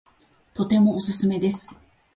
[0.55, 1.79] とてもおすすめです